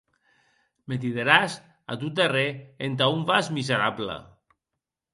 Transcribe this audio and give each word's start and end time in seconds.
Me 0.93 0.97
dideràs, 1.03 1.59
a 1.95 1.99
tot 2.05 2.17
darrèr, 2.23 2.49
entà 2.91 3.13
on 3.19 3.25
vas, 3.31 3.55
miserable? 3.63 4.21